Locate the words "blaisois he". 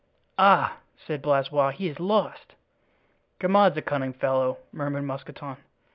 1.21-1.87